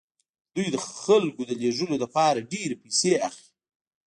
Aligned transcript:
دوی 0.55 0.67
د 0.71 0.77
خلکو 1.03 1.41
د 1.45 1.51
لیږدولو 1.61 1.95
لپاره 2.03 2.47
ډیرې 2.51 2.75
پیسې 2.83 3.11
اخلي 3.27 3.49